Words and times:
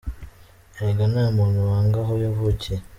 Erega 0.79 1.03
nta 1.13 1.23
muntu 1.37 1.59
wanga 1.69 1.97
aho 2.03 2.13
yavukiye!». 2.23 2.77